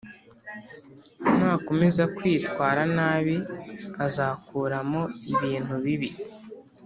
nakomeza 1.39 2.03
kwitwara 2.15 2.81
nabi 2.95 3.35
azakuramo 4.05 5.01
ibintu 5.33 5.73
bibi 5.83 6.09